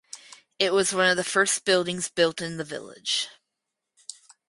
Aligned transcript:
It 0.57 0.73
was 0.73 0.93
one 0.95 1.05
of 1.11 1.15
the 1.17 1.23
first 1.23 1.63
buildings 1.63 2.09
built 2.09 2.41
in 2.41 2.57
the 2.57 2.63
village. 2.63 3.29